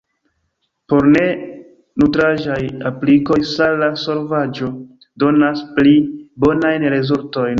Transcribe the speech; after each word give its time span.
Por 0.93 1.03
ne-nutraĵaj 1.15 2.57
aplikoj 2.91 3.37
sala 3.51 3.91
solvaĵo 4.05 4.69
donas 5.25 5.63
pli 5.79 5.95
bonajn 6.47 6.89
rezultojn. 6.95 7.47